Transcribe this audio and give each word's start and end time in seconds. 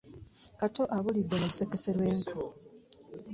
Kato 0.59 0.83
abulidde 0.97 1.35
lusekese 1.43 1.89
lw'enku. 1.97 2.39